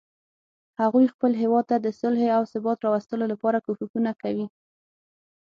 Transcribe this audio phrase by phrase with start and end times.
[0.81, 4.45] هغوی خپل هیواد ته د صلحې او ثبات راوستلو لپاره کوښښونه کوي